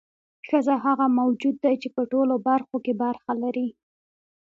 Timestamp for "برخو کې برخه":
2.47-3.31